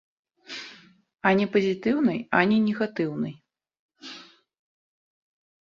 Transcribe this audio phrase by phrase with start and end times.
[1.31, 3.35] Ані пазітыўнай, ані негатыўнай.